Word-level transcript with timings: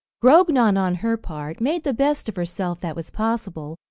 Grognon, 0.19 0.77
on 0.79 0.95
her 0.95 1.15
part, 1.15 1.61
made 1.61 1.83
the 1.83 1.93
best 1.93 2.27
of 2.27 2.35
herself 2.35 2.79
that 2.79 2.95
was 2.95 3.11
possible. 3.11 3.77